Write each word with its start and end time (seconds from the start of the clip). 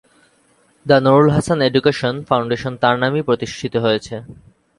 The 0.85 0.97
Nurul 1.05 1.29
Hasan 1.35 1.59
Education 1.67 2.15
Foundation 2.27 2.73
তার 2.81 2.95
নামেই 3.03 3.27
প্রতিষ্ঠিত 3.27 3.73
হয়েছে। 3.85 4.15